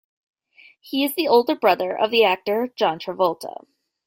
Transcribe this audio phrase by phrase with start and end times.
[0.79, 3.67] He is the older brother of the actor John Travolta.